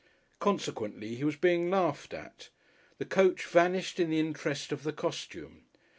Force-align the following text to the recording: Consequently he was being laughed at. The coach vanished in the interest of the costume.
Consequently 0.39 1.13
he 1.13 1.23
was 1.23 1.35
being 1.35 1.69
laughed 1.69 2.11
at. 2.11 2.49
The 2.97 3.05
coach 3.05 3.45
vanished 3.45 3.99
in 3.99 4.09
the 4.09 4.19
interest 4.19 4.71
of 4.71 4.81
the 4.81 4.93
costume. 4.93 5.65